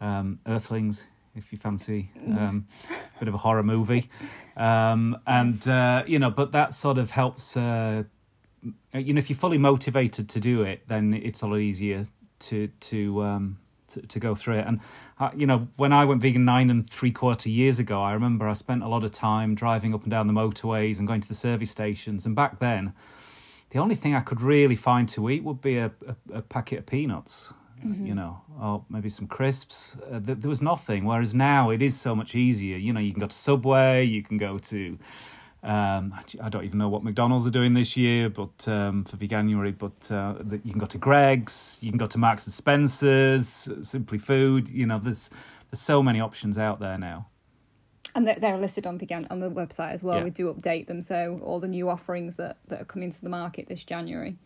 [0.00, 1.04] um, Earthlings,
[1.34, 2.66] if you fancy um,
[3.16, 4.10] a bit of a horror movie,
[4.56, 7.56] um, and uh, you know, but that sort of helps.
[7.56, 8.04] Uh,
[8.92, 12.04] you know, if you're fully motivated to do it, then it's a lot easier
[12.40, 14.66] to to um, to, to go through it.
[14.66, 14.80] And
[15.18, 18.48] uh, you know, when I went vegan nine and three quarter years ago, I remember
[18.48, 21.28] I spent a lot of time driving up and down the motorways and going to
[21.28, 22.26] the service stations.
[22.26, 22.92] And back then,
[23.70, 26.80] the only thing I could really find to eat would be a, a, a packet
[26.80, 27.52] of peanuts.
[27.84, 28.06] Mm-hmm.
[28.06, 29.96] You know, or maybe some crisps.
[30.10, 31.04] Uh, th- there was nothing.
[31.04, 32.76] Whereas now it is so much easier.
[32.76, 34.98] You know, you can go to Subway, you can go to
[35.62, 39.76] um, I don't even know what McDonald's are doing this year, but um, for Veganuary,
[39.76, 44.18] but uh, you can go to Greggs, you can go to Marks and Spencers, Simply
[44.18, 44.68] Food.
[44.68, 45.30] You know, there's
[45.70, 47.26] there's so many options out there now.
[48.18, 50.18] And they're, they're listed on Vegan on the website as well.
[50.18, 50.24] Yeah.
[50.24, 53.28] We do update them, so all the new offerings that, that are coming to the
[53.28, 54.36] market this January.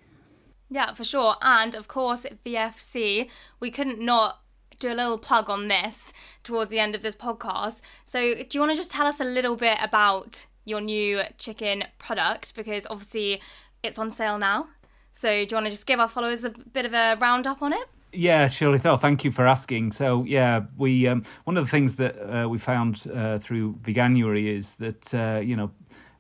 [0.69, 1.37] Yeah, for sure.
[1.41, 3.31] And of course, at VFC,
[3.61, 4.41] we couldn't not
[4.79, 7.81] do a little plug on this towards the end of this podcast.
[8.05, 11.85] So, do you want to just tell us a little bit about your new chicken
[11.99, 13.41] product because obviously
[13.83, 14.69] it's on sale now.
[15.13, 17.73] So do you want to just give our followers a bit of a roundup on
[17.73, 17.89] it?
[18.15, 18.79] Yeah, surely.
[18.79, 19.93] Phil, thank you for asking.
[19.93, 24.55] So, yeah, we um, one of the things that uh, we found uh, through Veganuary
[24.55, 25.71] is that uh, you know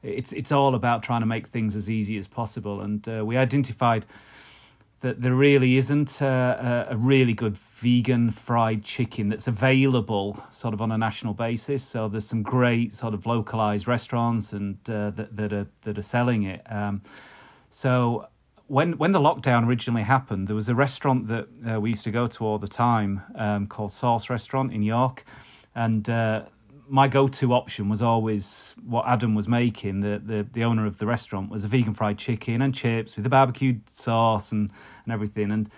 [0.02, 3.37] it's it's all about trying to make things as easy as possible, and uh, we
[3.37, 4.07] identified
[5.00, 10.81] that there really isn't a, a, really good vegan fried chicken that's available sort of
[10.81, 11.83] on a national basis.
[11.83, 16.02] So there's some great sort of localized restaurants and uh, that that are that are
[16.02, 16.62] selling it.
[16.72, 17.02] Um,
[17.68, 18.28] so
[18.72, 22.11] when when the lockdown originally happened, there was a restaurant that uh, we used to
[22.11, 25.26] go to all the time um, called Sauce Restaurant in York,
[25.74, 26.44] and uh,
[26.88, 30.00] my go-to option was always what Adam was making.
[30.00, 33.26] The, the the owner of the restaurant was a vegan fried chicken and chips with
[33.26, 34.70] a barbecued sauce and
[35.04, 35.50] and everything.
[35.50, 35.68] And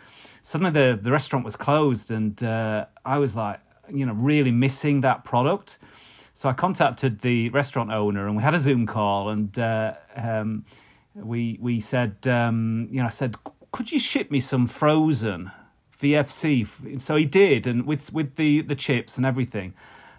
[0.40, 3.58] suddenly the the restaurant was closed, and uh, I was like,
[3.92, 5.80] you know, really missing that product.
[6.32, 10.64] So I contacted the restaurant owner, and we had a Zoom call, and uh, um,
[11.14, 13.36] we we said, um, you know, I said,
[13.72, 15.50] could you ship me some frozen
[15.98, 17.00] VFC?
[17.00, 19.74] So he did, and with with the the chips and everything.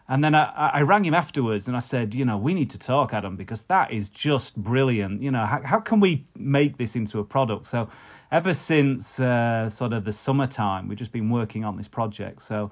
[0.08, 2.78] And then I, I rang him afterwards and I said, you know, we need to
[2.78, 5.24] talk, Adam, because that is just brilliant.
[5.24, 7.66] You know, how, how can we make this into a product?
[7.66, 7.90] So,
[8.32, 12.44] ever since uh, sort of the summertime, we've just been working on this project.
[12.44, 12.70] So,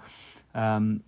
[0.53, 1.01] um,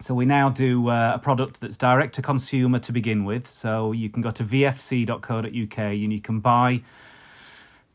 [0.00, 3.48] so we now do uh, a product that's direct to consumer to begin with.
[3.48, 6.82] So you can go to vfc.co.uk and you can buy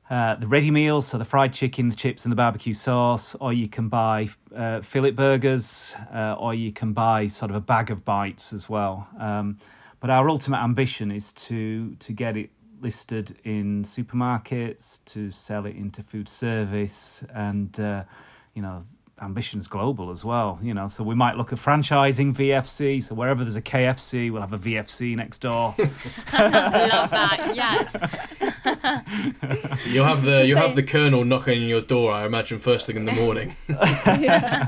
[0.09, 3.53] uh, the ready meals, so the fried chicken, the chips, and the barbecue sauce, or
[3.53, 7.89] you can buy uh, fillet burgers, uh, or you can buy sort of a bag
[7.89, 9.07] of bites as well.
[9.17, 9.57] Um,
[10.01, 12.49] but our ultimate ambition is to to get it
[12.81, 18.03] listed in supermarkets, to sell it into food service, and uh,
[18.53, 18.83] you know
[19.23, 20.59] ambitions global as well.
[20.61, 23.01] You know, so we might look at franchising VFC.
[23.01, 25.75] So wherever there's a KFC, we'll have a VFC next door.
[25.79, 27.53] Love that.
[27.55, 27.95] Yes.
[29.87, 32.11] You'll have the you'll have the colonel knocking on your door.
[32.11, 33.55] I imagine first thing in the morning.
[33.69, 34.65] yeah.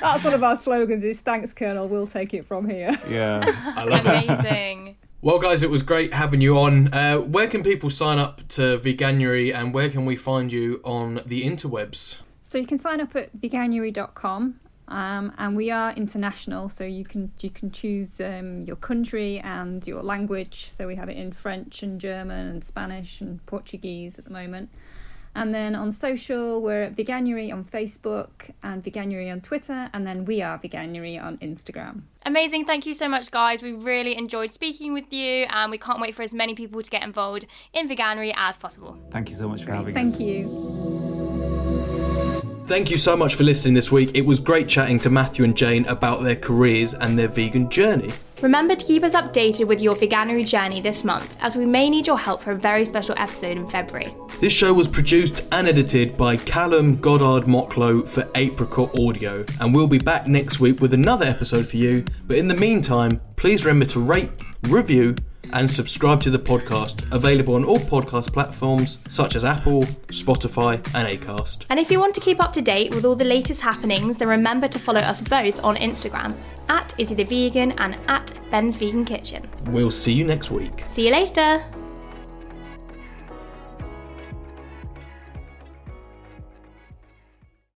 [0.00, 2.92] That's one of our slogans is thanks Colonel, we'll take it from here.
[3.08, 3.44] yeah.
[3.76, 4.28] I love it.
[4.28, 4.96] Amazing.
[5.22, 6.94] Well, guys, it was great having you on.
[6.94, 11.20] Uh, where can people sign up to Veganuary, and where can we find you on
[11.26, 12.22] the interwebs?
[12.50, 14.58] So you can sign up at veganuary.com.
[14.88, 19.86] Um, and we are international, so you can you can choose um, your country and
[19.86, 20.68] your language.
[20.68, 24.68] So we have it in French and German and Spanish and Portuguese at the moment.
[25.32, 30.24] And then on social, we're at Veganuary on Facebook and Veganuary on Twitter, and then
[30.24, 32.02] we are Veganuary on Instagram.
[32.26, 32.64] Amazing.
[32.64, 33.62] Thank you so much, guys.
[33.62, 36.90] We really enjoyed speaking with you, and we can't wait for as many people to
[36.90, 38.98] get involved in Veganuary as possible.
[39.12, 40.16] Thank you so much for having us.
[40.16, 40.99] Thank you.
[42.70, 44.12] Thank you so much for listening this week.
[44.14, 48.12] It was great chatting to Matthew and Jane about their careers and their vegan journey.
[48.42, 52.06] Remember to keep us updated with your Veganuary journey this month, as we may need
[52.06, 54.14] your help for a very special episode in February.
[54.40, 59.88] This show was produced and edited by Callum Goddard Mocklow for Apricot Audio, and we'll
[59.88, 62.04] be back next week with another episode for you.
[62.28, 64.30] But in the meantime, please remember to rate,
[64.68, 65.16] review,
[65.52, 71.20] and subscribe to the podcast, available on all podcast platforms such as Apple, Spotify, and
[71.20, 71.64] Acast.
[71.70, 74.28] And if you want to keep up to date with all the latest happenings, then
[74.28, 76.34] remember to follow us both on Instagram
[76.68, 79.48] at Izzy the Vegan and at Ben's Vegan Kitchen.
[79.66, 80.84] We'll see you next week.
[80.86, 81.79] See you later!